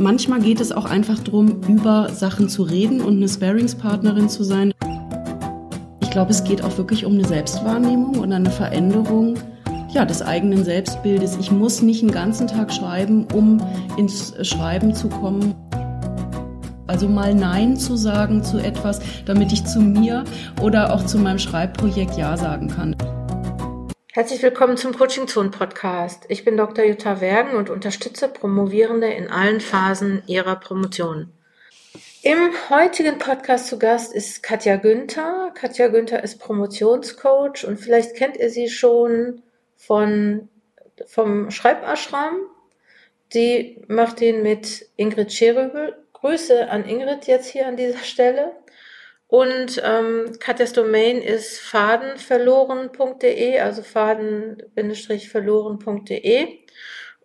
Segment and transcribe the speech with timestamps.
[0.00, 4.72] Manchmal geht es auch einfach darum, über Sachen zu reden und eine Sparingspartnerin zu sein.
[6.00, 9.34] Ich glaube, es geht auch wirklich um eine Selbstwahrnehmung und eine Veränderung
[9.92, 11.36] ja, des eigenen Selbstbildes.
[11.38, 13.62] Ich muss nicht einen ganzen Tag schreiben, um
[13.98, 15.54] ins Schreiben zu kommen.
[16.86, 20.24] Also mal Nein zu sagen zu etwas, damit ich zu mir
[20.62, 22.96] oder auch zu meinem Schreibprojekt Ja sagen kann.
[24.12, 26.24] Herzlich willkommen zum Coaching Zone Podcast.
[26.28, 26.84] Ich bin Dr.
[26.84, 31.32] Jutta Wergen und unterstütze Promovierende in allen Phasen ihrer Promotion.
[32.22, 35.52] Im heutigen Podcast zu Gast ist Katja Günther.
[35.54, 39.42] Katja Günther ist Promotionscoach und vielleicht kennt ihr sie schon
[39.76, 40.48] von,
[41.06, 42.36] vom Schreibashram.
[43.32, 45.96] Die macht ihn mit Ingrid Scherübel.
[46.14, 48.56] Grüße an Ingrid jetzt hier an dieser Stelle.
[49.30, 56.58] Und ähm, Katjas Domain ist fadenverloren.de, also faden-verloren.de.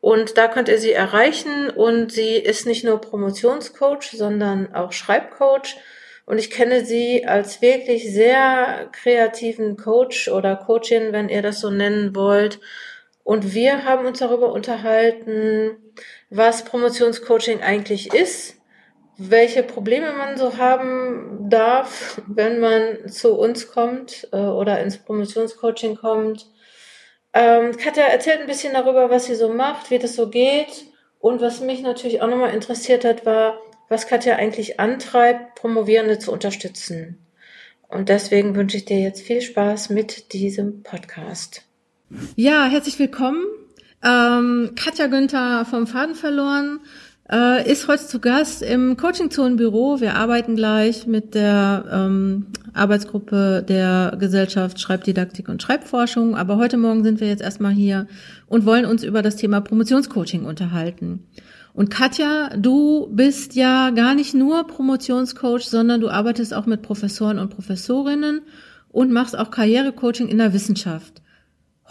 [0.02, 1.72] Und da könnt ihr sie erreichen.
[1.72, 5.77] Und sie ist nicht nur Promotionscoach, sondern auch Schreibcoach.
[6.27, 11.71] Und ich kenne sie als wirklich sehr kreativen Coach oder Coachin, wenn ihr das so
[11.71, 12.60] nennen wollt.
[13.24, 15.71] Und wir haben uns darüber unterhalten,
[16.30, 18.55] was Promotionscoaching eigentlich ist
[19.18, 25.96] welche Probleme man so haben darf, wenn man zu uns kommt äh, oder ins Promotionscoaching
[25.96, 26.48] kommt.
[27.34, 30.86] Ähm, Katja erzählt ein bisschen darüber, was sie so macht, wie das so geht.
[31.20, 33.58] Und was mich natürlich auch nochmal interessiert hat, war,
[33.90, 37.26] was Katja eigentlich antreibt, Promovierende zu unterstützen.
[37.88, 41.63] Und deswegen wünsche ich dir jetzt viel Spaß mit diesem Podcast.
[42.36, 43.43] Ja, herzlich willkommen.
[44.04, 46.82] Ähm, Katja Günther vom Faden verloren
[47.31, 49.99] äh, ist heute zu Gast im Coaching Zone Büro.
[49.99, 56.35] Wir arbeiten gleich mit der ähm, Arbeitsgruppe der Gesellschaft Schreibdidaktik und Schreibforschung.
[56.35, 58.07] Aber heute Morgen sind wir jetzt erstmal hier
[58.48, 61.26] und wollen uns über das Thema Promotionscoaching unterhalten.
[61.73, 67.40] Und Katja, du bist ja gar nicht nur Promotionscoach, sondern du arbeitest auch mit Professoren
[67.40, 68.41] und Professorinnen
[68.90, 71.22] und machst auch Karrierecoaching in der Wissenschaft.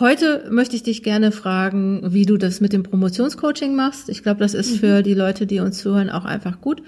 [0.00, 4.08] Heute möchte ich dich gerne fragen, wie du das mit dem Promotionscoaching machst.
[4.08, 4.78] Ich glaube, das ist mhm.
[4.78, 6.82] für die Leute, die uns zuhören, auch einfach gut.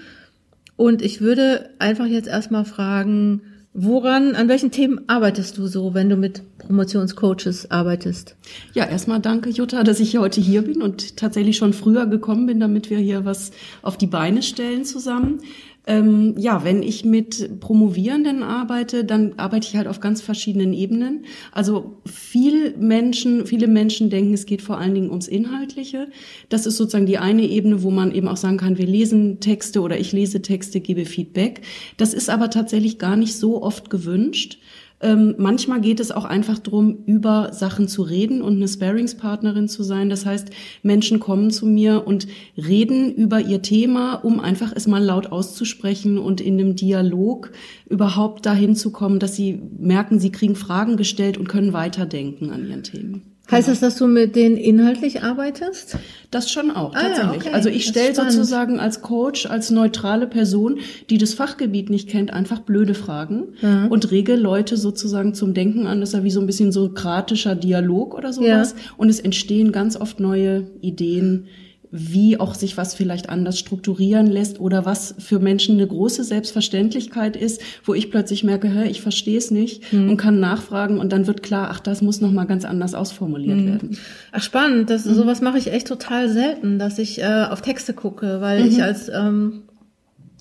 [0.75, 3.41] Und ich würde einfach jetzt erstmal fragen,
[3.73, 8.35] woran, an welchen Themen arbeitest du so, wenn du mit Promotionscoaches arbeitest?
[8.73, 12.59] Ja, erstmal danke, Jutta, dass ich heute hier bin und tatsächlich schon früher gekommen bin,
[12.59, 13.51] damit wir hier was
[13.83, 15.39] auf die Beine stellen zusammen.
[15.87, 21.25] Ähm, ja, wenn ich mit Promovierenden arbeite, dann arbeite ich halt auf ganz verschiedenen Ebenen.
[21.53, 26.09] Also viel Menschen, viele Menschen denken, es geht vor allen Dingen ums Inhaltliche.
[26.49, 29.79] Das ist sozusagen die eine Ebene, wo man eben auch sagen kann, wir lesen Texte
[29.79, 31.61] oder ich lese Texte, gebe Feedback.
[31.95, 34.59] Das ist aber tatsächlich gar nicht so oft gewünscht.
[34.99, 39.83] Ähm, manchmal geht es auch einfach darum, über Sachen zu reden und eine Sparingspartnerin zu
[39.83, 40.09] sein.
[40.09, 40.49] Das heißt,
[40.81, 42.27] Menschen kommen zu mir und
[42.57, 47.51] reden über ihr Thema, um einfach es mal laut auszusprechen und in einem Dialog
[47.87, 52.67] überhaupt dahin zu kommen, dass sie merken, sie kriegen Fragen gestellt und können weiterdenken an
[52.67, 53.36] ihren Themen.
[53.49, 55.97] Heißt das, dass du mit denen inhaltlich arbeitest?
[56.31, 57.43] Das schon auch, ah, tatsächlich.
[57.43, 57.53] Ja, okay.
[57.53, 62.59] Also ich stelle sozusagen als Coach, als neutrale Person, die das Fachgebiet nicht kennt, einfach
[62.59, 63.85] blöde Fragen ja.
[63.87, 66.01] und rege Leute sozusagen zum Denken an.
[66.01, 68.75] Das ist ja wie so ein bisschen sokratischer Dialog oder sowas.
[68.77, 68.93] Ja.
[68.97, 71.47] Und es entstehen ganz oft neue Ideen,
[71.91, 77.35] wie auch sich was vielleicht anders strukturieren lässt oder was für Menschen eine große Selbstverständlichkeit
[77.35, 80.09] ist, wo ich plötzlich merke, hä, ich verstehe es nicht mhm.
[80.09, 83.57] und kann nachfragen und dann wird klar, ach, das muss noch mal ganz anders ausformuliert
[83.57, 83.67] mhm.
[83.67, 83.97] werden.
[84.31, 85.13] Ach spannend, das mhm.
[85.13, 88.83] sowas mache ich echt total selten, dass ich äh, auf Texte gucke, weil ich mhm.
[88.83, 89.63] als ähm,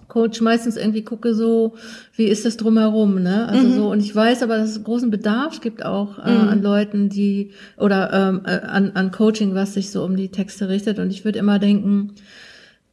[0.09, 1.75] Coach meistens irgendwie gucke so,
[2.15, 3.49] wie ist das drumherum, ne?
[3.49, 3.75] Also mhm.
[3.75, 6.49] so, und ich weiß aber, dass es großen Bedarf gibt auch äh, mhm.
[6.49, 10.69] an Leuten, die, oder ähm, äh, an, an Coaching, was sich so um die Texte
[10.69, 10.99] richtet.
[10.99, 12.12] Und ich würde immer denken,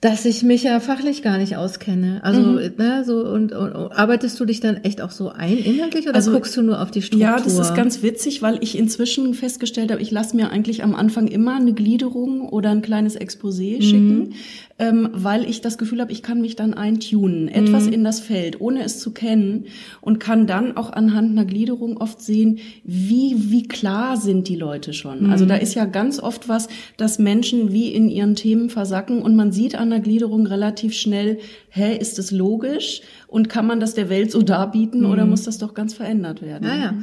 [0.04, 2.20] dass ich mich ja fachlich gar nicht auskenne.
[2.24, 2.74] Also, mhm.
[2.78, 6.16] ne, so und, und, und, arbeitest du dich dann echt auch so ein inhaltlich oder
[6.16, 7.30] also, guckst du nur auf die Struktur?
[7.30, 10.94] Ja, das ist ganz witzig, weil ich inzwischen festgestellt habe, ich lasse mir eigentlich am
[10.94, 13.82] Anfang immer eine Gliederung oder ein kleines Exposé mhm.
[13.82, 14.34] schicken,
[14.80, 17.94] ähm, weil ich das Gefühl habe, ich kann mich dann eintunen, etwas mhm.
[17.94, 19.66] in das Feld, ohne es zu kennen
[20.02, 24.94] und kann dann auch anhand einer Gliederung oft sehen, wie wie klar sind die Leute
[24.94, 25.30] schon.
[25.30, 25.62] Also da mhm.
[25.62, 29.76] ist ja ganz oft was, dass Menschen wie in ihren Themen versacken und man sieht
[29.76, 31.38] an einer Gliederung relativ schnell,
[31.70, 35.12] hä, ist es logisch und kann man das der Welt so darbieten mhm.
[35.12, 36.68] oder muss das doch ganz verändert werden?
[36.68, 36.94] Ja, ja.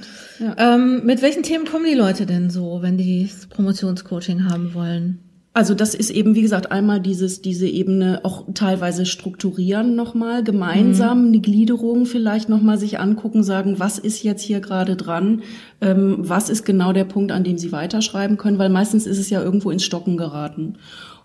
[0.40, 0.74] ja.
[0.74, 5.29] Ähm, mit welchen Themen kommen die Leute denn so, wenn die Promotionscoaching haben wollen?
[5.60, 11.20] Also das ist eben, wie gesagt, einmal dieses, diese Ebene auch teilweise strukturieren nochmal, gemeinsam
[11.20, 11.28] mhm.
[11.28, 15.42] eine Gliederung vielleicht nochmal sich angucken, sagen, was ist jetzt hier gerade dran,
[15.82, 19.42] was ist genau der Punkt, an dem Sie weiterschreiben können, weil meistens ist es ja
[19.42, 20.76] irgendwo ins Stocken geraten.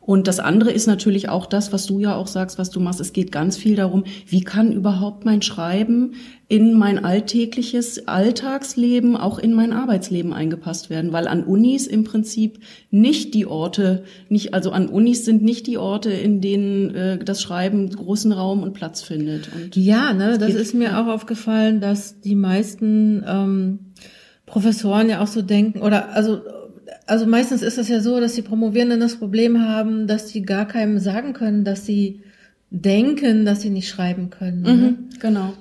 [0.06, 3.00] Und das andere ist natürlich auch das, was du ja auch sagst, was du machst.
[3.00, 6.13] Es geht ganz viel darum, wie kann überhaupt mein Schreiben
[6.48, 12.60] in mein alltägliches Alltagsleben, auch in mein Arbeitsleben eingepasst werden, weil an Unis im Prinzip
[12.92, 17.42] nicht die Orte, nicht, also an Unis sind nicht die Orte, in denen äh, das
[17.42, 19.50] Schreiben großen Raum und Platz findet.
[19.56, 23.80] Und ja, ne, das ist mir auch aufgefallen, dass die meisten ähm,
[24.45, 26.42] Professoren ja auch so denken, oder also
[27.07, 30.68] also meistens ist es ja so, dass die Promovierenden das Problem haben, dass sie gar
[30.68, 32.21] keinem sagen können, dass sie
[32.71, 34.62] denken, dass sie nicht schreiben können.
[34.62, 34.74] Ne?
[34.74, 35.53] Mhm, genau.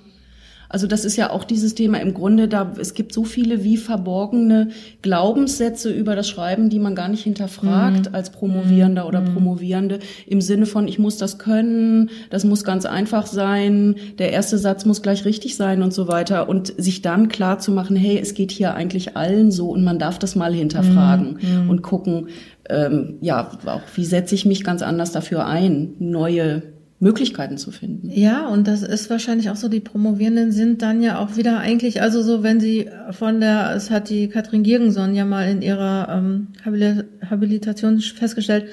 [0.75, 3.76] Also das ist ja auch dieses Thema im Grunde, da es gibt so viele wie
[3.76, 4.71] verborgene
[5.03, 8.15] Glaubenssätze über das Schreiben, die man gar nicht hinterfragt mhm.
[8.17, 9.35] als Promovierender oder mhm.
[9.35, 14.59] Promovierende im Sinne von ich muss das können, das muss ganz einfach sein, der erste
[14.59, 18.19] Satz muss gleich richtig sein und so weiter und sich dann klar zu machen, hey,
[18.19, 21.62] es geht hier eigentlich allen so und man darf das mal hinterfragen mhm.
[21.62, 21.71] mhm.
[21.71, 22.31] und gucken,
[22.69, 26.74] ähm, ja, auch wie setze ich mich ganz anders dafür ein, neue
[27.04, 28.08] Möglichkeiten zu finden.
[28.10, 32.00] Ja, und das ist wahrscheinlich auch so, die Promovierenden sind dann ja auch wieder eigentlich,
[32.00, 36.08] also so, wenn sie von der, es hat die Katrin Girgenson ja mal in ihrer
[36.08, 38.68] ähm, Habilitation festgestellt,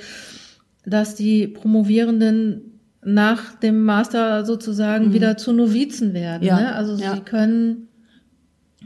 [0.85, 5.13] dass die Promovierenden nach dem Master sozusagen mhm.
[5.13, 6.47] wieder zu Novizen werden.
[6.47, 6.57] Ja.
[6.57, 6.73] Ne?
[6.73, 7.15] Also ja.
[7.15, 7.89] sie können,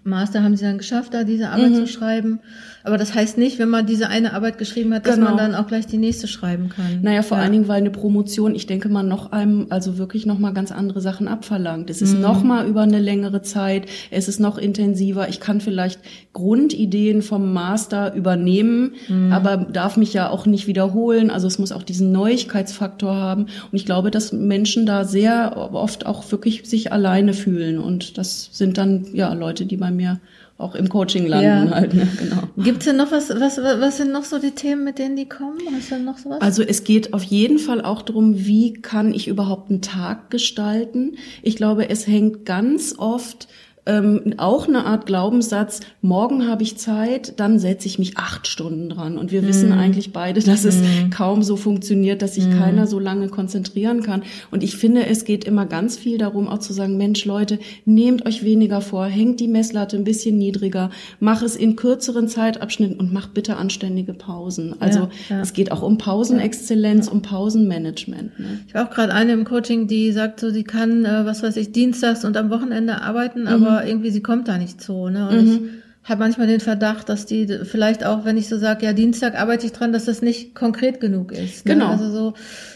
[0.04, 1.76] Master haben sie dann geschafft, da diese Arbeit mhm.
[1.76, 2.40] zu schreiben.
[2.86, 5.30] Aber das heißt nicht, wenn man diese eine Arbeit geschrieben hat, dass genau.
[5.30, 7.02] man dann auch gleich die nächste schreiben kann.
[7.02, 7.44] Naja, vor ja.
[7.44, 10.72] allen Dingen, weil eine Promotion, ich denke mal, noch einem, also wirklich noch mal ganz
[10.72, 11.90] andere Sachen abverlangt.
[11.90, 12.22] Es ist mhm.
[12.22, 15.28] noch mal über eine längere Zeit, es ist noch intensiver.
[15.30, 16.00] Ich kann vielleicht
[16.34, 19.32] Grundideen vom Master übernehmen, mhm.
[19.32, 21.32] aber darf mich ja auch nicht wiederholen.
[21.32, 23.44] Also es muss auch diesen Neuigkeitsfaktor haben.
[23.44, 27.80] Und ich glaube, dass Menschen da sehr oft auch wirklich sich alleine fühlen.
[27.80, 30.20] Und das sind dann ja Leute, die bei mir
[30.58, 31.76] auch im Coaching landen ja.
[31.76, 31.94] halt.
[31.94, 32.08] Ne?
[32.18, 32.44] Genau.
[32.58, 35.28] Gibt es denn noch was, was, was sind noch so die Themen, mit denen die
[35.28, 35.60] kommen?
[35.76, 36.40] Hast du noch sowas?
[36.42, 41.18] Also es geht auf jeden Fall auch darum, wie kann ich überhaupt einen Tag gestalten.
[41.42, 43.50] Ich glaube, es hängt ganz oft
[43.88, 48.90] ähm, auch eine Art Glaubenssatz, morgen habe ich Zeit, dann setze ich mich acht Stunden
[48.90, 49.18] dran.
[49.18, 49.48] Und wir mm.
[49.48, 51.12] wissen eigentlich beide, dass es mm.
[51.12, 52.58] kaum so funktioniert, dass sich mm.
[52.58, 54.24] keiner so lange konzentrieren kann.
[54.50, 58.26] Und ich finde, es geht immer ganz viel darum, auch zu sagen, Mensch, Leute, nehmt
[58.26, 60.90] euch weniger vor, hängt die Messlatte ein bisschen niedriger,
[61.20, 64.76] mach es in kürzeren Zeitabschnitten und mach bitte anständige Pausen.
[64.80, 65.42] Also ja, ja.
[65.42, 67.12] es geht auch um Pausenexzellenz, ja.
[67.12, 68.40] um Pausenmanagement.
[68.40, 68.60] Ne?
[68.68, 71.56] Ich habe auch gerade eine im Coaching, die sagt so, sie kann, äh, was weiß
[71.58, 75.10] ich, dienstags und am Wochenende arbeiten, aber aber irgendwie sie kommt da nicht so.
[75.10, 75.30] Ne?
[75.30, 75.70] Und mhm.
[76.04, 79.40] ich habe manchmal den Verdacht, dass die vielleicht auch, wenn ich so sage, ja, Dienstag
[79.40, 81.66] arbeite ich dran, dass das nicht konkret genug ist.
[81.66, 81.74] Ne?
[81.74, 81.88] Genau.
[81.88, 82.34] Also so,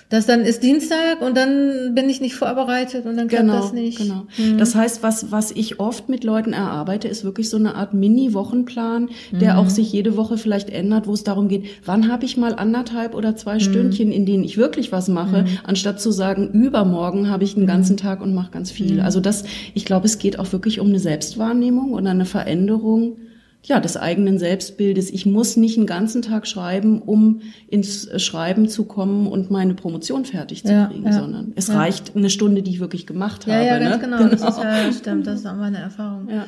[0.10, 3.74] dass dann ist Dienstag und dann bin ich nicht vorbereitet und dann klappt genau, das
[3.74, 4.00] nicht.
[4.00, 4.26] Genau.
[4.38, 4.58] Mhm.
[4.58, 9.10] Das heißt, was, was ich oft mit Leuten erarbeite, ist wirklich so eine Art Mini-Wochenplan,
[9.32, 9.60] der mhm.
[9.60, 13.14] auch sich jede Woche vielleicht ändert, wo es darum geht, wann habe ich mal anderthalb
[13.14, 13.60] oder zwei mhm.
[13.60, 15.48] Stündchen, in denen ich wirklich was mache, mhm.
[15.64, 17.98] anstatt zu sagen, übermorgen habe ich einen ganzen mhm.
[17.98, 18.96] Tag und mache ganz viel.
[18.96, 19.02] Mhm.
[19.02, 19.44] Also das,
[19.76, 23.18] ich glaube, es geht auch wirklich um eine Selbstwahrnehmung und eine Veränderung
[23.64, 25.10] ja, des eigenen Selbstbildes.
[25.10, 30.26] Ich muss nicht einen ganzen Tag schreiben, um ins Schreiben zu kommen und meine Promotion
[30.26, 31.76] fertig zu kriegen, ja, sondern es ja.
[31.76, 33.66] reicht eine Stunde, die ich wirklich gemacht habe.
[33.66, 34.02] Ja, ganz ne?
[34.02, 34.18] genau.
[34.18, 34.30] genau.
[34.30, 36.30] Das ist ja, stimmt, das ist auch meine Erfahrung.
[36.30, 36.46] Ja.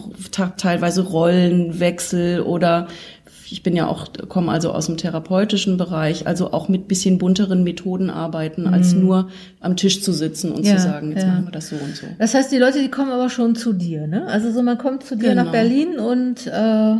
[0.56, 2.86] teilweise Rollenwechsel oder
[3.50, 7.64] ich bin ja auch, komme also aus dem therapeutischen Bereich, also auch mit bisschen bunteren
[7.64, 9.00] Methoden arbeiten, als mhm.
[9.00, 9.28] nur
[9.60, 11.28] am Tisch zu sitzen und ja, zu sagen, jetzt ja.
[11.28, 12.06] machen wir das so und so.
[12.18, 14.26] Das heißt, die Leute, die kommen aber schon zu dir, ne?
[14.26, 15.44] Also so, man kommt zu dir genau.
[15.44, 16.96] nach Berlin und äh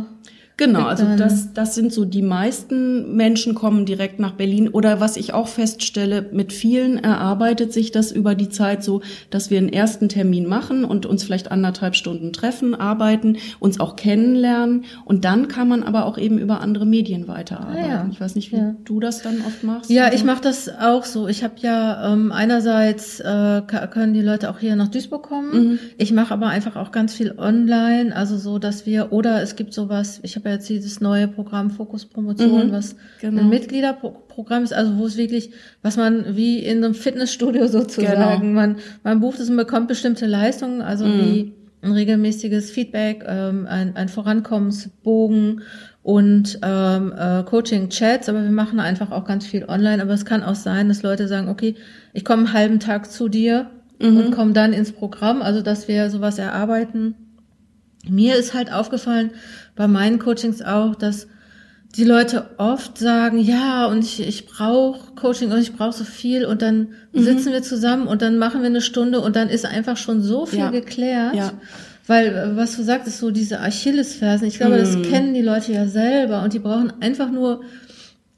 [0.57, 4.69] Genau, also das, das sind so die meisten Menschen kommen direkt nach Berlin.
[4.69, 9.49] Oder was ich auch feststelle, mit vielen erarbeitet sich das über die Zeit so, dass
[9.49, 14.85] wir einen ersten Termin machen und uns vielleicht anderthalb Stunden treffen, arbeiten, uns auch kennenlernen.
[15.03, 17.83] Und dann kann man aber auch eben über andere Medien weiterarbeiten.
[17.83, 18.09] Ah, ja.
[18.09, 18.75] Ich weiß nicht, wie ja.
[18.85, 19.89] du das dann oft machst.
[19.89, 21.27] Ja, ich mache das auch so.
[21.27, 25.51] Ich habe ja ähm, einerseits äh, können die Leute auch hier nach Duisburg kommen.
[25.51, 25.79] Mhm.
[25.97, 29.73] Ich mache aber einfach auch ganz viel online, also so, dass wir, oder es gibt
[29.73, 33.41] sowas, ich habe habe jetzt dieses neue Programm Fokus Promotion, mhm, was genau.
[33.41, 38.53] ein Mitgliederprogramm ist, also wo es wirklich, was man wie in einem Fitnessstudio sozusagen, genau.
[38.53, 41.19] man, man bucht es und bekommt bestimmte Leistungen, also mhm.
[41.19, 45.61] wie ein regelmäßiges Feedback, ähm, ein, ein Vorankommensbogen
[46.01, 50.01] und ähm, äh, Coaching-Chats, aber wir machen einfach auch ganz viel online.
[50.01, 51.75] Aber es kann auch sein, dass Leute sagen, okay,
[52.13, 54.17] ich komme einen halben Tag zu dir mhm.
[54.17, 57.15] und komme dann ins Programm, also dass wir sowas erarbeiten.
[58.07, 59.31] Mir ist halt aufgefallen,
[59.75, 61.27] bei meinen Coachings auch, dass
[61.95, 66.45] die Leute oft sagen, ja, und ich, ich brauche Coaching und ich brauche so viel
[66.45, 67.23] und dann mhm.
[67.23, 70.45] sitzen wir zusammen und dann machen wir eine Stunde und dann ist einfach schon so
[70.45, 70.71] viel ja.
[70.71, 71.35] geklärt.
[71.35, 71.53] Ja.
[72.07, 74.79] Weil, äh, was du sagtest, so diese Achillesfersen, ich glaube, mhm.
[74.79, 77.61] das kennen die Leute ja selber und die brauchen einfach nur,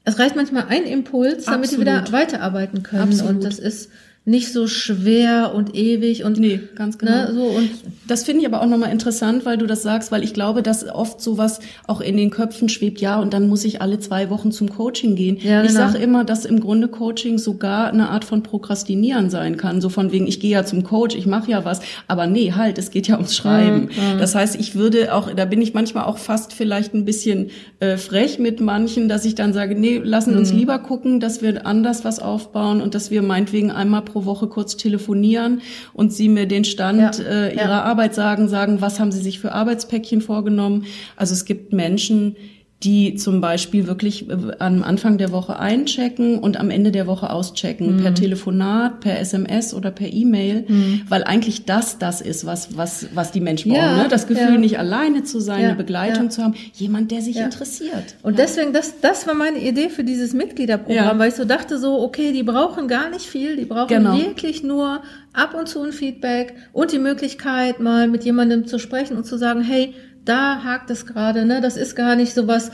[0.04, 1.72] es reicht manchmal ein Impuls, damit Absolut.
[1.72, 3.02] die wieder weiterarbeiten können.
[3.02, 3.34] Absolut.
[3.34, 3.90] Und das ist,
[4.28, 7.12] nicht so schwer und ewig und nee, ganz genau.
[7.12, 7.70] Ne, so und
[8.06, 10.86] das finde ich aber auch nochmal interessant, weil du das sagst, weil ich glaube, dass
[10.86, 14.52] oft sowas auch in den Köpfen schwebt, ja, und dann muss ich alle zwei Wochen
[14.52, 15.38] zum Coaching gehen.
[15.40, 15.80] Ja, ich genau.
[15.80, 20.12] sage immer, dass im Grunde Coaching sogar eine Art von Prokrastinieren sein kann, so von
[20.12, 23.08] wegen, ich gehe ja zum Coach, ich mache ja was, aber nee, halt, es geht
[23.08, 23.88] ja ums Schreiben.
[23.96, 24.18] Mhm, mhm.
[24.18, 27.48] Das heißt, ich würde auch, da bin ich manchmal auch fast vielleicht ein bisschen
[27.80, 30.58] äh, frech mit manchen, dass ich dann sage, nee, lassen uns mhm.
[30.58, 34.48] lieber gucken, dass wir anders was aufbauen und dass wir meinetwegen einmal pro pro Woche
[34.48, 37.24] kurz telefonieren und sie mir den Stand ja.
[37.24, 37.82] äh, ihrer ja.
[37.82, 40.86] Arbeit sagen, sagen, was haben sie sich für Arbeitspäckchen vorgenommen.
[41.16, 42.36] Also es gibt Menschen,
[42.84, 47.30] die zum Beispiel wirklich äh, am Anfang der Woche einchecken und am Ende der Woche
[47.30, 48.02] auschecken, mhm.
[48.02, 51.02] per Telefonat, per SMS oder per E-Mail, mhm.
[51.08, 54.02] weil eigentlich das das ist, was, was, was die Menschen ja, brauchen.
[54.04, 54.08] Ne?
[54.08, 54.58] Das Gefühl, ja.
[54.58, 58.14] nicht alleine zu sein, ja, eine Begleitung zu haben, jemand, der sich interessiert.
[58.22, 62.00] Und deswegen, das, das war meine Idee für dieses Mitgliederprogramm, weil ich so dachte so,
[62.00, 64.16] okay, die brauchen gar nicht viel, die brauchen genau.
[64.16, 69.16] wirklich nur ab und zu ein Feedback und die Möglichkeit, mal mit jemandem zu sprechen
[69.16, 69.94] und zu sagen, hey,
[70.28, 71.60] da hakt es gerade, ne?
[71.60, 72.70] Das ist gar nicht so was,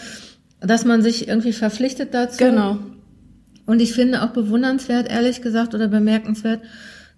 [0.61, 2.39] dass man sich irgendwie verpflichtet dazu.
[2.39, 2.79] Genau.
[3.67, 6.61] Und ich finde auch bewundernswert, ehrlich gesagt, oder bemerkenswert,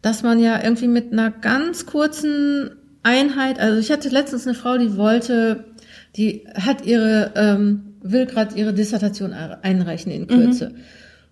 [0.02, 2.70] dass man ja irgendwie mit einer ganz kurzen
[3.02, 5.64] Einheit, also ich hatte letztens eine Frau, die wollte,
[6.16, 10.70] die hat ihre, ähm, will gerade ihre Dissertation einreichen in Kürze.
[10.70, 10.76] Mhm.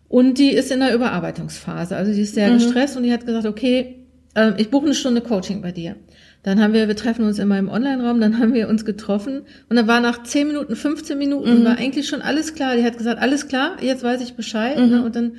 [0.08, 1.96] Und die ist in der Überarbeitungsphase.
[1.96, 2.54] Also die ist sehr mhm.
[2.54, 5.96] gestresst und die hat gesagt, okay, äh, ich buche eine Stunde Coaching bei dir.
[6.44, 9.76] Dann haben wir, wir treffen uns immer im Online-Raum, dann haben wir uns getroffen und
[9.76, 11.64] dann war nach 10 Minuten, 15 Minuten, mhm.
[11.64, 12.76] war eigentlich schon alles klar.
[12.76, 14.76] Die hat gesagt, alles klar, jetzt weiß ich Bescheid.
[14.76, 14.84] Ne?
[14.84, 14.90] Mhm.
[14.90, 15.04] Ne?
[15.04, 15.32] Und dann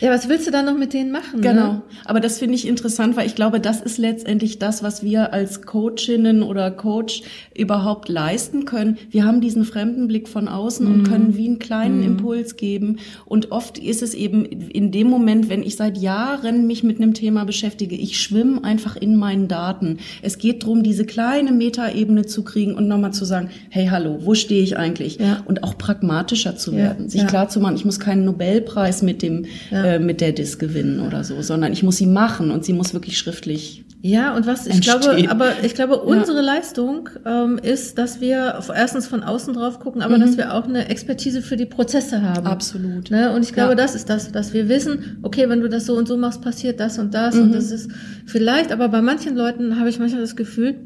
[0.00, 1.40] ja, was willst du dann noch mit denen machen?
[1.40, 1.48] Ne?
[1.48, 1.72] Genau.
[1.74, 1.82] Ne?
[2.04, 5.62] Aber das finde ich interessant, weil ich glaube, das ist letztendlich das, was wir als
[5.62, 7.22] Coachinnen oder Coach
[7.56, 8.98] überhaupt leisten können.
[9.10, 10.92] Wir haben diesen fremden Blick von außen mhm.
[10.92, 12.06] und können wie einen kleinen mhm.
[12.06, 12.98] Impuls geben.
[13.26, 17.14] Und oft ist es eben in dem Moment, wenn ich seit Jahren mich mit einem
[17.14, 19.98] Thema beschäftige, ich schwimme einfach in meinen Daten.
[20.20, 24.34] Es geht darum, diese kleine Metaebene zu kriegen und nochmal zu sagen, hey, hallo, wo
[24.34, 25.18] stehe ich eigentlich?
[25.18, 25.42] Ja.
[25.44, 27.10] Und auch pragmatischer zu werden, ja.
[27.10, 27.26] sich ja.
[27.28, 29.44] klar zu machen, ich muss keinen Nobelpreis mit dem
[29.84, 29.94] ja.
[29.94, 32.94] äh, mit der Dis gewinnen oder so, sondern ich muss sie machen und sie muss
[32.94, 33.84] wirklich schriftlich.
[34.04, 35.00] Ja, und was ich entstehen.
[35.00, 36.54] glaube, aber ich glaube, unsere ja.
[36.54, 40.22] Leistung ähm, ist, dass wir erstens von außen drauf gucken, aber mhm.
[40.22, 42.46] dass wir auch eine Expertise für die Prozesse haben.
[42.46, 43.12] Absolut.
[43.12, 43.32] Ne?
[43.32, 43.74] Und ich glaube, ja.
[43.76, 46.80] das ist das, dass wir wissen, okay, wenn du das so und so machst, passiert
[46.80, 47.42] das und das mhm.
[47.42, 47.92] und das ist
[48.26, 50.80] vielleicht, aber bei manchen Leuten habe ich manchmal das Gefühl,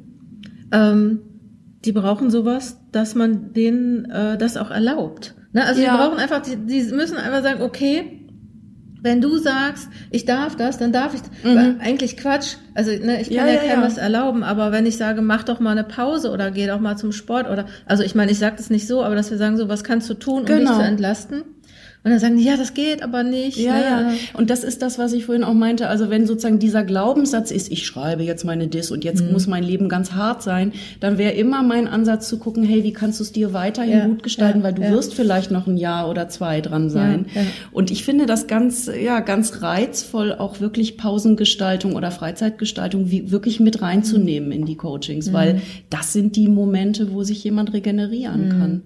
[0.70, 1.20] ähm,
[1.86, 5.34] die brauchen sowas, dass man denen äh, das auch erlaubt.
[5.52, 5.64] Ne?
[5.64, 5.92] Also ja.
[5.92, 8.25] die brauchen einfach, die, die müssen einfach sagen, okay,
[9.06, 11.20] wenn du sagst, ich darf das, dann darf ich.
[11.44, 11.76] Mhm.
[11.80, 12.56] Eigentlich Quatsch.
[12.75, 15.44] Also ne, ich kann ja, ja, ja keinem was erlauben, aber wenn ich sage, mach
[15.44, 18.38] doch mal eine Pause oder geh doch mal zum Sport oder also ich meine, ich
[18.38, 20.72] sage das nicht so, aber dass wir sagen so, was kannst du tun, um genau.
[20.72, 21.42] dich zu entlasten?
[22.06, 23.56] Und dann sagen die, ja, das geht aber nicht.
[23.56, 23.80] Ja, ne?
[23.82, 24.12] ja.
[24.34, 25.88] Und das ist das, was ich vorhin auch meinte.
[25.88, 29.32] Also wenn sozusagen dieser Glaubenssatz ist, ich schreibe jetzt meine Dis und jetzt mhm.
[29.32, 30.70] muss mein Leben ganz hart sein,
[31.00, 34.06] dann wäre immer mein Ansatz zu gucken, hey, wie kannst du es dir weiterhin ja,
[34.06, 34.92] gut gestalten, ja, weil du ja.
[34.92, 37.26] wirst vielleicht noch ein Jahr oder zwei dran sein.
[37.72, 43.58] Und ich finde das ganz, ja, ganz reizvoll, auch wirklich Pausengestaltung oder Freizeitgestaltung wie, wirklich
[43.58, 45.32] mit reinzunehmen in die Coachings, mhm.
[45.32, 48.50] weil das sind die Momente, wo sich jemand regenerieren mhm.
[48.50, 48.82] kann.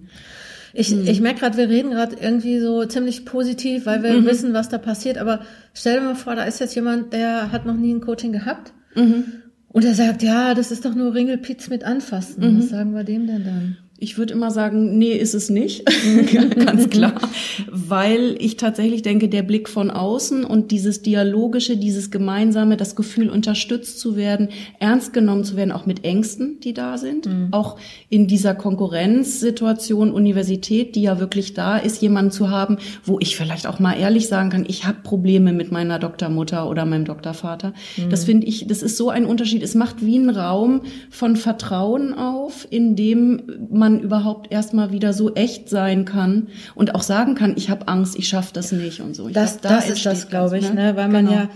[0.73, 1.07] Ich, mhm.
[1.07, 4.25] ich merke gerade, wir reden gerade irgendwie so ziemlich positiv, weil wir mhm.
[4.25, 5.17] wissen, was da passiert.
[5.17, 5.41] Aber
[5.73, 8.73] stell dir mal vor, da ist jetzt jemand, der hat noch nie ein Coaching gehabt.
[8.95, 9.25] Mhm.
[9.67, 12.41] Und er sagt, ja, das ist doch nur Ringelpitz mit anfassen.
[12.41, 12.61] Was mhm.
[12.61, 13.77] sagen wir dem denn dann?
[14.03, 15.85] Ich würde immer sagen, nee, ist es nicht.
[16.55, 17.13] Ganz klar.
[17.71, 23.29] Weil ich tatsächlich denke, der Blick von außen und dieses Dialogische, dieses Gemeinsame, das Gefühl,
[23.29, 27.27] unterstützt zu werden, ernst genommen zu werden, auch mit Ängsten, die da sind.
[27.27, 27.49] Mhm.
[27.51, 27.77] Auch
[28.09, 33.67] in dieser Konkurrenzsituation Universität, die ja wirklich da ist, jemanden zu haben, wo ich vielleicht
[33.67, 37.75] auch mal ehrlich sagen kann, ich habe Probleme mit meiner Doktormutter oder meinem Doktorvater.
[37.97, 38.09] Mhm.
[38.09, 39.61] Das finde ich, das ist so ein Unterschied.
[39.61, 40.81] Es macht wie ein Raum
[41.11, 46.95] von Vertrauen auf, in dem man man überhaupt erstmal wieder so echt sein kann und
[46.95, 49.27] auch sagen kann, ich habe Angst, ich schaffe das nicht und so.
[49.27, 50.95] Ich das, glaub, da das ist das, glaube ich, ne?
[50.95, 51.37] weil man genau.
[51.37, 51.49] ja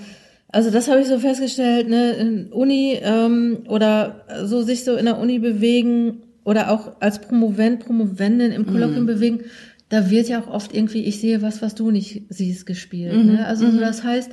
[0.56, 5.04] also das habe ich so festgestellt, ne, in Uni ähm, oder so sich so in
[5.04, 9.08] der Uni bewegen oder auch als Promovent, Promovendin im Kolloquium mm.
[9.08, 9.40] bewegen,
[9.90, 13.14] da wird ja auch oft irgendwie, ich sehe was, was du nicht siehst, gespielt.
[13.14, 13.46] Mm ne?
[13.46, 13.82] Also mm so, mhm.
[13.82, 14.32] das heißt,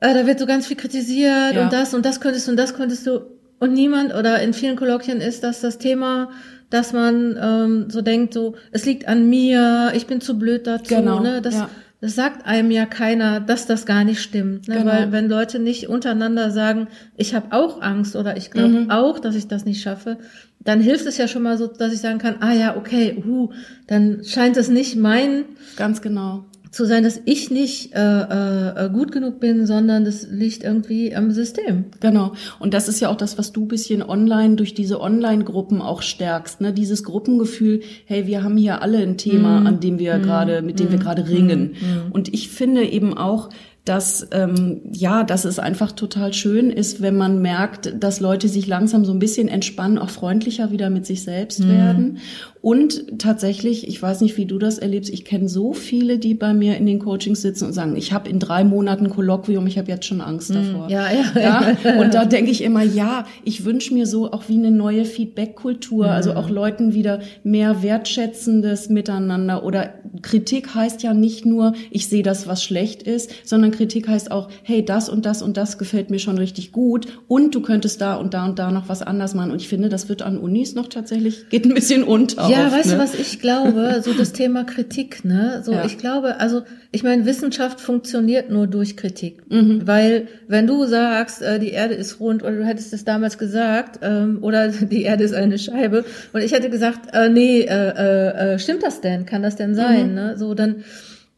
[0.00, 1.64] äh, da wird so ganz viel kritisiert ja.
[1.64, 3.20] und das und das könntest du und das könntest du
[3.58, 6.30] und niemand oder in vielen Kolloquien ist das das Thema
[6.72, 10.94] dass man ähm, so denkt, so, es liegt an mir, ich bin zu blöd dazu.
[10.94, 11.42] Genau, ne?
[11.42, 11.70] das, ja.
[12.00, 14.68] das sagt einem ja keiner, dass das gar nicht stimmt.
[14.68, 14.78] Ne?
[14.78, 14.90] Genau.
[14.90, 18.90] Weil wenn Leute nicht untereinander sagen, ich habe auch Angst oder ich glaube mhm.
[18.90, 20.16] auch, dass ich das nicht schaffe,
[20.60, 23.50] dann hilft es ja schon mal so, dass ich sagen kann, ah ja, okay, uh,
[23.86, 25.44] dann scheint es nicht mein
[25.76, 30.64] ganz genau zu sein, dass ich nicht äh, äh, gut genug bin, sondern das liegt
[30.64, 31.84] irgendwie am System.
[32.00, 32.32] Genau.
[32.58, 36.62] Und das ist ja auch das, was du bisschen online durch diese Online-Gruppen auch stärkst,
[36.62, 36.72] ne?
[36.72, 39.66] Dieses Gruppengefühl, hey, wir haben hier alle ein Thema, mm.
[39.66, 40.22] an dem wir mm.
[40.22, 40.92] gerade, mit dem mm.
[40.92, 41.74] wir gerade ringen.
[41.74, 42.12] Mm.
[42.12, 43.50] Und ich finde eben auch,
[43.84, 48.68] dass ähm, ja, dass es einfach total schön ist, wenn man merkt, dass Leute sich
[48.68, 51.68] langsam so ein bisschen entspannen, auch freundlicher wieder mit sich selbst mhm.
[51.68, 52.18] werden
[52.62, 56.54] und tatsächlich, ich weiß nicht, wie du das erlebst, ich kenne so viele, die bei
[56.54, 59.90] mir in den Coachings sitzen und sagen, ich habe in drei Monaten Kolloquium, ich habe
[59.90, 60.88] jetzt schon Angst hm, davor.
[60.88, 61.74] Ja, ja.
[61.84, 62.00] ja?
[62.00, 66.06] Und da denke ich immer, ja, ich wünsche mir so auch wie eine neue Feedback-Kultur,
[66.06, 66.12] mhm.
[66.12, 72.22] also auch Leuten wieder mehr wertschätzendes Miteinander oder Kritik heißt ja nicht nur, ich sehe
[72.22, 76.10] das, was schlecht ist, sondern Kritik heißt auch, hey, das und das und das gefällt
[76.10, 79.34] mir schon richtig gut und du könntest da und da und da noch was anders
[79.34, 79.50] machen.
[79.50, 82.48] Und ich finde, das wird an Unis noch tatsächlich, geht ein bisschen unter.
[82.48, 82.94] Ja, oft, weißt ne?
[82.94, 83.90] du, was ich glaube?
[84.02, 85.62] So das Thema Kritik, ne?
[85.64, 85.84] So, ja.
[85.84, 89.50] ich glaube, also ich meine, Wissenschaft funktioniert nur durch Kritik.
[89.50, 89.86] Mhm.
[89.86, 94.00] Weil wenn du sagst, äh, die Erde ist rund, oder du hättest es damals gesagt,
[94.02, 98.82] ähm, oder die Erde ist eine Scheibe, und ich hätte gesagt, äh, nee, äh stimmt
[98.82, 99.26] das denn?
[99.26, 100.10] Kann das denn sein?
[100.10, 100.14] Mhm.
[100.14, 100.38] Ne?
[100.38, 100.84] So, dann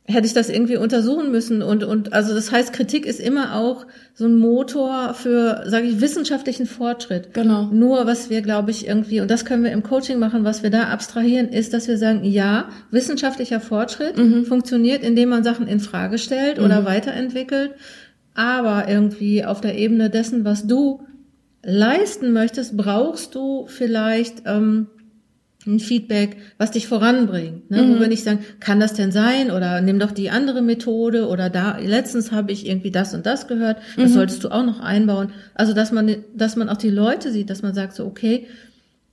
[0.06, 3.86] hätte ich das irgendwie untersuchen müssen und und also das heißt Kritik ist immer auch
[4.12, 7.32] so ein Motor für sage ich wissenschaftlichen Fortschritt.
[7.32, 7.64] Genau.
[7.72, 10.68] Nur was wir glaube ich irgendwie und das können wir im Coaching machen, was wir
[10.68, 14.44] da abstrahieren ist, dass wir sagen, ja, wissenschaftlicher Fortschritt mhm.
[14.44, 16.66] funktioniert, indem man Sachen in Frage stellt mhm.
[16.66, 17.70] oder weiterentwickelt,
[18.34, 21.00] aber irgendwie auf der Ebene dessen, was du
[21.62, 24.88] leisten möchtest, brauchst du vielleicht ähm,
[25.66, 27.70] ein Feedback, was dich voranbringt.
[27.70, 27.82] Ne?
[27.82, 27.94] Mhm.
[27.94, 29.50] Wo wir nicht sagen, kann das denn sein?
[29.50, 33.46] Oder nimm doch die andere Methode oder da, letztens habe ich irgendwie das und das
[33.46, 34.14] gehört, das mhm.
[34.14, 35.32] solltest du auch noch einbauen.
[35.54, 38.46] Also dass man, dass man auch die Leute sieht, dass man sagt so, okay,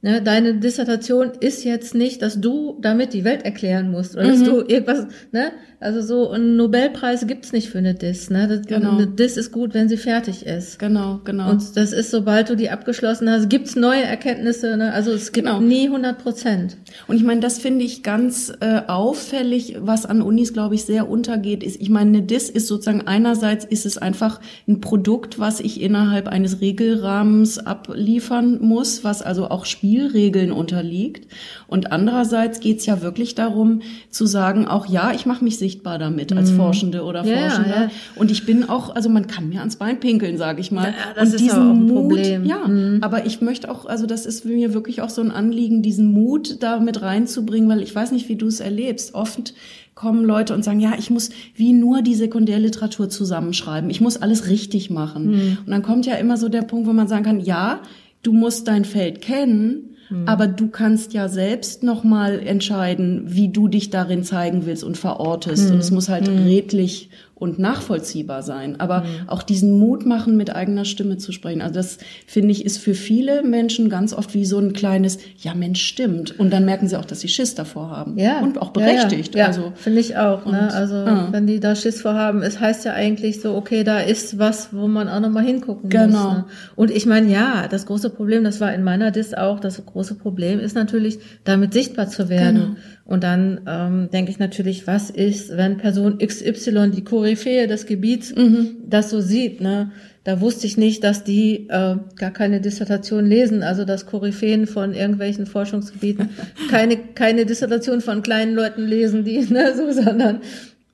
[0.03, 4.29] Ne, deine Dissertation ist jetzt nicht, dass du damit die Welt erklären musst oder mhm.
[4.29, 5.51] dass du irgendwas, ne?
[5.79, 8.47] Also so einen Nobelpreis gibt's nicht für eine Diss, ne?
[8.47, 8.93] Das, genau.
[8.93, 10.79] Eine Diss ist gut, wenn sie fertig ist.
[10.79, 11.51] Genau, genau.
[11.51, 14.91] Und das ist, sobald du die abgeschlossen hast, gibt's neue Erkenntnisse, ne?
[14.91, 15.59] Also es gibt genau.
[15.59, 16.77] nie 100 Prozent.
[17.07, 21.09] Und ich meine, das finde ich ganz äh, auffällig, was an Unis, glaube ich, sehr
[21.09, 25.59] untergeht, ist, ich meine, eine Diss ist sozusagen einerseits ist es einfach ein Produkt, was
[25.59, 31.27] ich innerhalb eines Regelrahmens abliefern muss, was also auch spielt Spielregeln unterliegt.
[31.67, 35.99] Und andererseits geht es ja wirklich darum zu sagen, auch ja, ich mache mich sichtbar
[35.99, 36.55] damit als mhm.
[36.55, 37.81] Forschende oder ja, Forschender.
[37.83, 37.91] Ja.
[38.15, 40.87] Und ich bin auch, also man kann mir ans Bein pinkeln, sage ich mal.
[40.87, 42.45] Ja, das und ist diesen auch ein Mut, Problem.
[42.45, 42.99] ja, mhm.
[43.01, 46.63] aber ich möchte auch, also das ist mir wirklich auch so ein Anliegen, diesen Mut
[46.63, 49.13] da mit reinzubringen, weil ich weiß nicht, wie du es erlebst.
[49.13, 49.53] Oft
[49.93, 53.89] kommen Leute und sagen, ja, ich muss wie nur die Sekundärliteratur zusammenschreiben.
[53.89, 55.27] Ich muss alles richtig machen.
[55.27, 55.57] Mhm.
[55.65, 57.81] Und dann kommt ja immer so der Punkt, wo man sagen kann, ja,
[58.23, 60.27] du musst dein Feld kennen, mhm.
[60.27, 65.67] aber du kannst ja selbst nochmal entscheiden, wie du dich darin zeigen willst und verortest.
[65.67, 65.75] Mhm.
[65.75, 66.43] Und es muss halt mhm.
[66.43, 67.09] redlich
[67.41, 68.79] und nachvollziehbar sein.
[68.79, 69.27] Aber mhm.
[69.27, 71.63] auch diesen Mut machen, mit eigener Stimme zu sprechen.
[71.63, 75.55] Also das finde ich ist für viele Menschen ganz oft wie so ein kleines, ja
[75.55, 76.39] Mensch, stimmt.
[76.39, 78.15] Und dann merken sie auch, dass sie Schiss davor haben.
[78.19, 78.41] Ja.
[78.41, 79.33] Und auch berechtigt.
[79.33, 79.47] Ja, ja.
[79.47, 80.45] Also finde ich auch.
[80.45, 80.51] Ne?
[80.51, 80.71] Und, ne?
[80.71, 81.29] Also ja.
[81.31, 84.87] wenn die da Schiss vorhaben, es heißt ja eigentlich so, okay, da ist was, wo
[84.87, 86.05] man auch nochmal hingucken genau.
[86.05, 86.13] muss.
[86.13, 86.33] Genau.
[86.33, 86.45] Ne?
[86.75, 90.13] Und ich meine, ja, das große Problem, das war in meiner Dis auch, das große
[90.13, 92.55] Problem ist natürlich, damit sichtbar zu werden.
[92.55, 92.75] Genau.
[93.11, 98.33] Und dann ähm, denke ich natürlich, was ist, wenn Person XY die Koryphäe des Gebiets
[98.33, 98.77] mhm.
[98.87, 99.91] das so sieht, ne?
[100.23, 104.93] Da wusste ich nicht, dass die äh, gar keine Dissertation lesen, also dass Koryphäen von
[104.93, 106.29] irgendwelchen Forschungsgebieten
[106.69, 110.39] keine keine Dissertation von kleinen Leuten lesen, die ne, so, sondern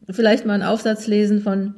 [0.10, 1.76] vielleicht mal einen Aufsatz lesen von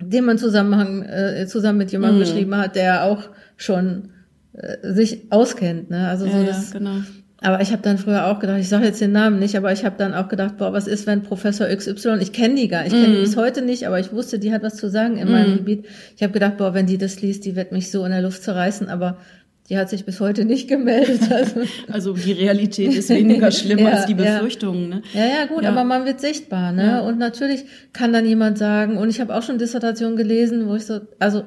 [0.00, 2.24] dem man Zusammenhang äh, zusammen mit jemandem mhm.
[2.24, 4.10] geschrieben hat, der auch schon
[4.54, 5.90] äh, sich auskennt.
[5.90, 6.08] Ne?
[6.08, 6.96] Also ja, so das, ja, genau.
[7.42, 9.84] Aber ich habe dann früher auch gedacht, ich sage jetzt den Namen nicht, aber ich
[9.84, 12.92] habe dann auch gedacht, boah, was ist, wenn Professor XY, ich kenne die gar, ich
[12.92, 13.12] kenne mm.
[13.12, 15.30] die bis heute nicht, aber ich wusste, die hat was zu sagen in mm.
[15.32, 15.86] meinem Gebiet.
[16.16, 18.42] Ich habe gedacht, boah, wenn die das liest, die wird mich so in der Luft
[18.42, 19.18] zerreißen, aber
[19.68, 21.20] die hat sich bis heute nicht gemeldet.
[21.30, 24.90] Also, also die Realität ist weniger schlimm ja, als die Befürchtungen.
[24.90, 24.96] Ja.
[24.96, 25.02] Ne?
[25.12, 25.70] ja, ja, gut, ja.
[25.70, 26.72] aber man wird sichtbar.
[26.72, 27.02] Ne?
[27.02, 30.86] Und natürlich kann dann jemand sagen, und ich habe auch schon Dissertationen gelesen, wo ich
[30.86, 31.42] so, also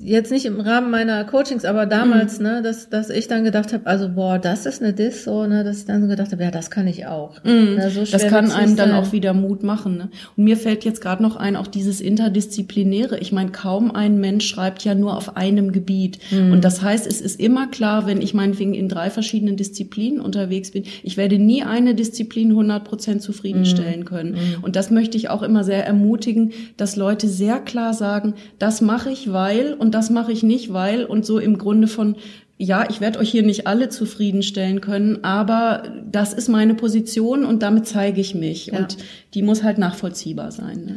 [0.00, 2.46] jetzt nicht im Rahmen meiner Coachings, aber damals, mhm.
[2.46, 5.64] ne, dass, dass ich dann gedacht habe, also boah, das ist eine Diss, so, ne,
[5.64, 7.44] dass ich dann so gedacht habe, ja, das kann ich auch.
[7.44, 7.74] Mhm.
[7.76, 9.98] Ne, so das kann einem dann auch wieder Mut machen.
[9.98, 10.08] Ne?
[10.36, 13.18] Und mir fällt jetzt gerade noch ein, auch dieses Interdisziplinäre.
[13.18, 16.18] Ich meine, kaum ein Mensch schreibt ja nur auf einem Gebiet.
[16.30, 16.52] Mhm.
[16.52, 20.70] Und das heißt, es ist immer klar, wenn ich meinetwegen in drei verschiedenen Disziplinen unterwegs
[20.70, 24.04] bin, ich werde nie eine Disziplin 100 Prozent zufriedenstellen mhm.
[24.06, 24.32] können.
[24.32, 24.62] Mhm.
[24.62, 29.10] Und das möchte ich auch immer sehr ermutigen, dass Leute sehr klar sagen, das mache
[29.10, 32.16] ich, weil weil und das mache ich nicht, weil und so im Grunde von
[32.62, 37.62] ja, ich werde euch hier nicht alle zufriedenstellen können, aber das ist meine Position und
[37.62, 38.66] damit zeige ich mich.
[38.66, 38.80] Ja.
[38.80, 38.98] Und
[39.32, 40.84] die muss halt nachvollziehbar sein.
[40.84, 40.94] Ne?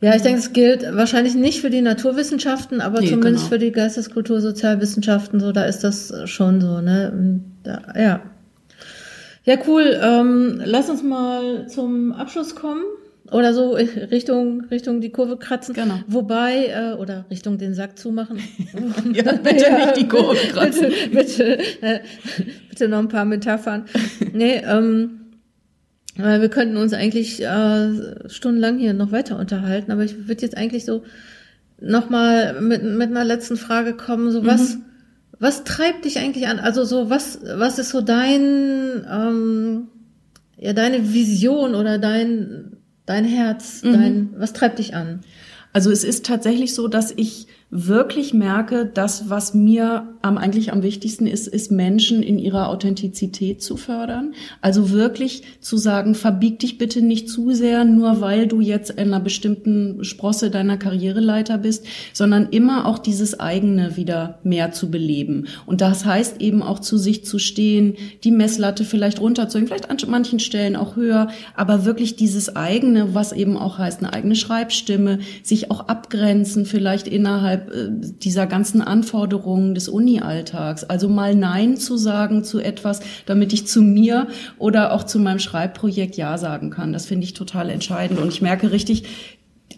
[0.00, 3.48] Ja, ich denke, es gilt wahrscheinlich nicht für die Naturwissenschaften, aber nee, zumindest genau.
[3.48, 7.40] für die Geisteskultur, Sozialwissenschaften, so, da ist das schon so, ne?
[7.64, 8.20] Da, ja.
[9.44, 9.98] Ja, cool.
[10.00, 12.84] Ähm, lass uns mal zum Abschluss kommen
[13.32, 15.74] oder so Richtung Richtung die Kurve kratzen.
[15.74, 16.00] Genau.
[16.06, 18.38] Wobei äh, oder Richtung den Sack zumachen.
[19.12, 20.92] ja, bitte ja, nicht die Kurve kratzen.
[21.12, 22.00] Bitte, bitte, äh,
[22.68, 23.86] bitte noch ein paar Metaphern.
[24.32, 25.22] Nee, ähm,
[26.16, 30.56] weil wir könnten uns eigentlich äh, stundenlang hier noch weiter unterhalten, aber ich würde jetzt
[30.56, 31.02] eigentlich so
[31.80, 34.82] nochmal mit, mit einer letzten Frage kommen, so was, mhm.
[35.38, 36.58] was treibt dich eigentlich an?
[36.58, 39.88] Also so, was, was ist so dein, ähm,
[40.58, 42.76] ja, deine Vision oder dein,
[43.12, 43.92] dein Herz, mhm.
[43.92, 45.20] dein, was treibt dich an?
[45.72, 50.82] Also es ist tatsächlich so, dass ich wirklich merke, dass was mir am eigentlich am
[50.82, 54.34] wichtigsten ist, ist Menschen in ihrer Authentizität zu fördern.
[54.60, 58.98] Also wirklich zu sagen, verbieg dich bitte nicht zu sehr, nur weil du jetzt in
[58.98, 65.46] einer bestimmten Sprosse deiner Karriereleiter bist, sondern immer auch dieses eigene wieder mehr zu beleben.
[65.64, 69.96] Und das heißt eben auch zu sich zu stehen, die Messlatte vielleicht runterzuholen, vielleicht an
[70.08, 75.20] manchen Stellen auch höher, aber wirklich dieses eigene, was eben auch heißt, eine eigene Schreibstimme,
[75.42, 80.84] sich auch abgrenzen, vielleicht innerhalb dieser ganzen Anforderungen des Uni-Alltags.
[80.84, 85.38] Also mal Nein zu sagen zu etwas, damit ich zu mir oder auch zu meinem
[85.38, 86.92] Schreibprojekt Ja sagen kann.
[86.92, 88.20] Das finde ich total entscheidend.
[88.20, 89.04] Und ich merke richtig,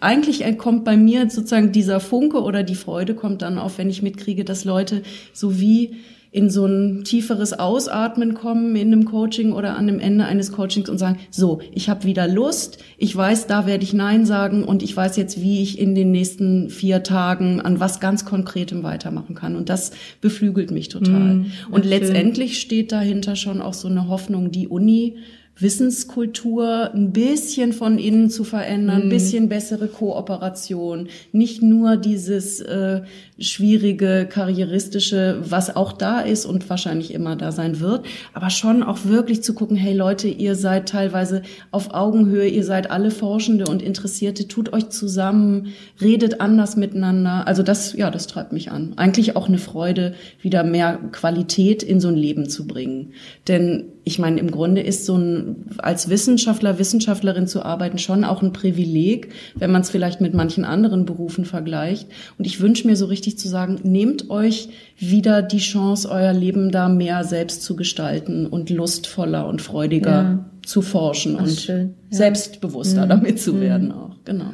[0.00, 4.02] eigentlich kommt bei mir sozusagen dieser Funke oder die Freude kommt dann auf, wenn ich
[4.02, 5.96] mitkriege, dass Leute so wie
[6.34, 10.88] in so ein tieferes Ausatmen kommen in einem Coaching oder an dem Ende eines Coachings
[10.88, 14.82] und sagen, so, ich habe wieder Lust, ich weiß, da werde ich Nein sagen und
[14.82, 19.36] ich weiß jetzt, wie ich in den nächsten vier Tagen an was ganz Konkretem weitermachen
[19.36, 19.54] kann.
[19.54, 21.34] Und das beflügelt mich total.
[21.34, 25.18] Mm, und letztendlich steht dahinter schon auch so eine Hoffnung, die Uni
[25.56, 29.10] Wissenskultur ein bisschen von innen zu verändern, ein mhm.
[29.10, 33.02] bisschen bessere Kooperation, nicht nur dieses äh,
[33.38, 39.04] schwierige, karrieristische, was auch da ist und wahrscheinlich immer da sein wird, aber schon auch
[39.04, 43.82] wirklich zu gucken, hey Leute, ihr seid teilweise auf Augenhöhe, ihr seid alle Forschende und
[43.82, 45.68] Interessierte, tut euch zusammen,
[46.00, 47.46] redet anders miteinander.
[47.46, 48.94] Also das, ja, das treibt mich an.
[48.96, 53.12] Eigentlich auch eine Freude, wieder mehr Qualität in so ein Leben zu bringen.
[53.46, 58.42] Denn ich meine, im Grunde ist so ein, als Wissenschaftler, Wissenschaftlerin zu arbeiten schon auch
[58.42, 62.08] ein Privileg, wenn man es vielleicht mit manchen anderen Berufen vergleicht.
[62.38, 66.70] Und ich wünsche mir so richtig zu sagen, nehmt euch wieder die Chance, euer Leben
[66.70, 70.44] da mehr selbst zu gestalten und lustvoller und freudiger ja.
[70.66, 71.86] zu forschen Ach, und ja.
[72.10, 73.08] selbstbewusster mhm.
[73.08, 73.60] damit zu mhm.
[73.60, 74.16] werden auch.
[74.26, 74.52] Genau.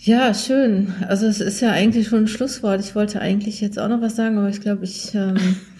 [0.00, 0.94] Ja, schön.
[1.08, 2.80] Also es ist ja eigentlich schon ein Schlusswort.
[2.80, 5.36] Ich wollte eigentlich jetzt auch noch was sagen, aber ich glaube, ich, ähm,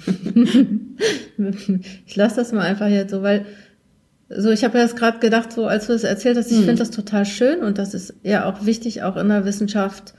[2.06, 3.46] ich lasse das mal einfach jetzt so, weil
[4.28, 6.64] so, ich habe ja jetzt gerade gedacht, so als du es erzählt hast, ich hm.
[6.64, 10.14] finde das total schön und das ist ja auch wichtig, auch in der Wissenschaft,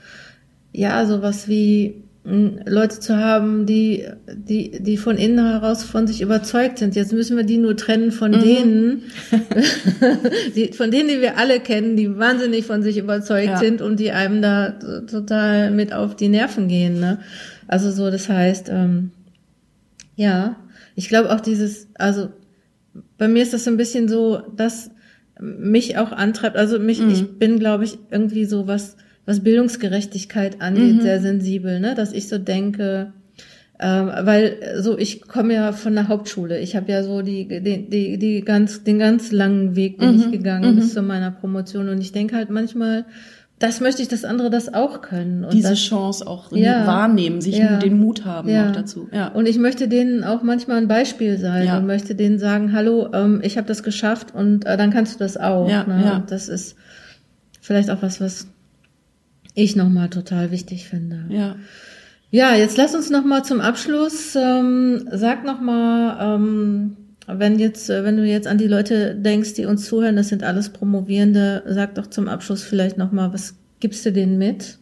[0.72, 6.78] ja, sowas wie Leute zu haben, die, die, die von innen heraus von sich überzeugt
[6.78, 6.94] sind.
[6.94, 8.42] Jetzt müssen wir die nur trennen von mhm.
[8.42, 9.02] denen,
[10.54, 13.58] die, von denen, die wir alle kennen, die wahnsinnig von sich überzeugt ja.
[13.58, 17.00] sind und die einem da total mit auf die Nerven gehen.
[17.00, 17.20] Ne?
[17.66, 19.12] Also so, das heißt, ähm,
[20.14, 20.56] ja,
[20.96, 22.28] ich glaube auch dieses, also
[23.16, 24.90] bei mir ist das so ein bisschen so, dass
[25.40, 26.56] mich auch antreibt.
[26.56, 27.10] Also mich, mhm.
[27.10, 28.96] ich bin, glaube ich, irgendwie so was,
[29.30, 31.00] was Bildungsgerechtigkeit angeht, mhm.
[31.02, 31.94] sehr sensibel, ne?
[31.94, 33.12] Dass ich so denke,
[33.78, 36.58] ähm, weil so ich komme ja von der Hauptschule.
[36.58, 40.20] Ich habe ja so die, die, die, die ganz, den ganz langen Weg bin mhm.
[40.20, 40.90] ich gegangen bis mhm.
[40.90, 41.88] zu meiner Promotion.
[41.88, 43.06] Und ich denke halt manchmal,
[43.60, 45.44] das möchte ich, dass andere das auch können.
[45.44, 48.68] Und Diese das, Chance auch ja, wahrnehmen, sich ja, den Mut haben ja.
[48.68, 49.08] auch dazu.
[49.12, 49.28] Ja.
[49.28, 51.78] Und ich möchte denen auch manchmal ein Beispiel sein ja.
[51.78, 55.18] und möchte denen sagen, hallo, ähm, ich habe das geschafft und äh, dann kannst du
[55.20, 55.68] das auch.
[55.68, 56.02] Ja, ne?
[56.04, 56.16] ja.
[56.16, 56.74] Und das ist
[57.60, 58.48] vielleicht auch was, was
[59.62, 61.24] ich nochmal total wichtig finde.
[61.28, 61.56] Ja.
[62.32, 66.96] Ja, jetzt lass uns nochmal zum Abschluss, ähm, sag nochmal, ähm,
[67.26, 70.44] wenn jetzt, äh, wenn du jetzt an die Leute denkst, die uns zuhören, das sind
[70.44, 74.78] alles Promovierende, sag doch zum Abschluss vielleicht nochmal, was gibst du denen mit?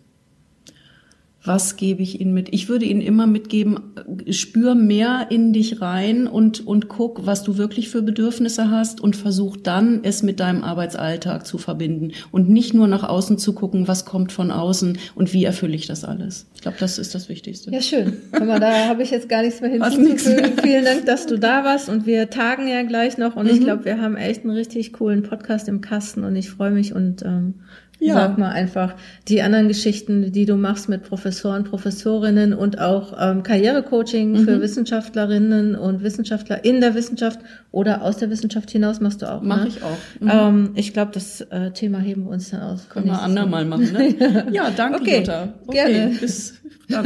[1.49, 2.53] Was gebe ich ihnen mit?
[2.53, 3.95] Ich würde ihnen immer mitgeben,
[4.31, 9.17] spür mehr in dich rein und, und guck, was du wirklich für Bedürfnisse hast und
[9.17, 13.89] versuch dann, es mit deinem Arbeitsalltag zu verbinden und nicht nur nach außen zu gucken,
[13.89, 16.47] was kommt von außen und wie erfülle ich das alles.
[16.55, 17.73] Ich glaube, das ist das Wichtigste.
[17.73, 18.19] Ja, schön.
[18.33, 20.53] Aber da habe ich jetzt gar nichts mehr hinzuzufügen.
[20.63, 23.53] Vielen Dank, dass du da warst und wir tagen ja gleich noch und mhm.
[23.53, 26.95] ich glaube, wir haben echt einen richtig coolen Podcast im Kasten und ich freue mich
[26.95, 27.55] und ähm,
[28.01, 28.15] ja.
[28.15, 28.95] Sag mal einfach
[29.27, 34.45] die anderen Geschichten, die du machst mit Professoren, Professorinnen und auch ähm, Karrierecoaching mhm.
[34.45, 37.41] für Wissenschaftlerinnen und Wissenschaftler in der Wissenschaft
[37.73, 39.43] oder aus der Wissenschaft hinaus machst du auch.
[39.43, 39.69] Mach ne?
[39.69, 39.97] ich auch.
[40.21, 40.31] Mhm.
[40.31, 42.89] Ähm, ich glaube, das äh, Thema heben wir uns dann aus.
[42.89, 43.93] Können wir andermal machen.
[43.93, 44.47] Ne?
[44.53, 45.19] ja, danke, okay.
[45.19, 45.55] Jutta.
[45.67, 46.15] Okay, gerne.
[46.21, 46.55] Bis,
[46.89, 47.05] dann.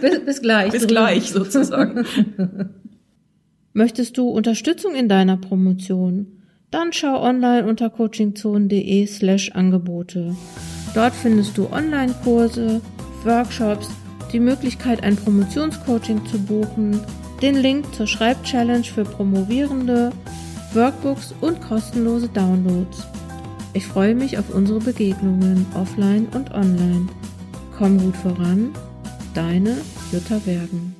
[0.00, 0.72] bis, bis gleich.
[0.72, 2.04] Bis gleich sozusagen.
[3.72, 6.37] Möchtest du Unterstützung in deiner Promotion?
[6.70, 10.36] Dann schau online unter coachingzone.de slash Angebote.
[10.94, 12.80] Dort findest du Online-Kurse,
[13.24, 13.88] Workshops,
[14.32, 17.00] die Möglichkeit, ein Promotionscoaching zu buchen,
[17.40, 20.10] den Link zur Schreibchallenge für Promovierende,
[20.74, 23.06] Workbooks und kostenlose Downloads.
[23.72, 27.08] Ich freue mich auf unsere Begegnungen offline und online.
[27.76, 28.70] Komm gut voran,
[29.34, 29.76] deine
[30.12, 30.97] Jutta Bergen.